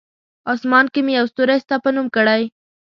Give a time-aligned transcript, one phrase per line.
[0.53, 2.41] آسمان کې مې یو ستوری ستا په نوم کړی!